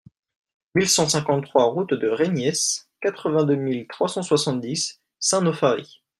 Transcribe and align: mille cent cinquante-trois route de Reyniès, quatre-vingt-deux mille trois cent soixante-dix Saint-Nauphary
mille 0.73 0.89
cent 0.89 1.07
cinquante-trois 1.07 1.65
route 1.65 1.93
de 1.93 2.07
Reyniès, 2.09 2.89
quatre-vingt-deux 3.01 3.53
mille 3.55 3.85
trois 3.87 4.07
cent 4.07 4.23
soixante-dix 4.23 4.99
Saint-Nauphary 5.19 6.01